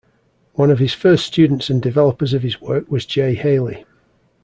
[0.55, 3.85] One of his first students and developers of his work was Jay Haley.